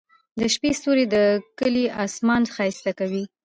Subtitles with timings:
[0.39, 1.17] د شپې ستوري د
[1.59, 3.23] کلي اسمان ښايسته کوي.